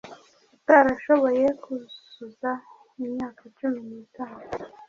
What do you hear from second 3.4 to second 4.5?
cumi n itanu